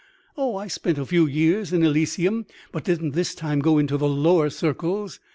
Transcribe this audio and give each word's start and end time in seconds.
"Oh, 0.35 0.55
I 0.55 0.65
spent 0.65 0.97
a 0.97 1.05
few 1.05 1.27
years 1.27 1.71
in 1.71 1.83
Elysium, 1.83 2.47
but 2.71 2.83
didn't 2.83 3.11
this 3.11 3.35
time 3.35 3.59
go 3.59 3.77
into 3.77 3.97
the 3.97 4.09
lower 4.09 4.49
circles. 4.49 5.19